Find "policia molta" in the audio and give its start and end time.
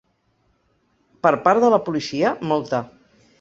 1.91-2.81